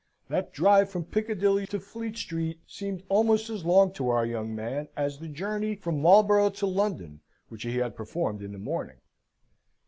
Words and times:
That 0.29 0.51
drive 0.51 0.89
from 0.89 1.03
Piccadilly 1.05 1.67
to 1.67 1.79
Fleet 1.79 2.17
Street 2.17 2.61
seemed 2.65 3.03
almost 3.07 3.51
as 3.51 3.63
long 3.63 3.93
to 3.93 4.09
our 4.09 4.25
young 4.25 4.55
man, 4.55 4.87
as 4.97 5.19
the 5.19 5.27
journey 5.27 5.75
from 5.75 6.01
Marlborough 6.01 6.49
to 6.49 6.65
London 6.65 7.21
which 7.49 7.61
he 7.61 7.77
had 7.77 7.95
performed 7.95 8.41
in 8.41 8.51
the 8.51 8.57
morning. 8.57 8.97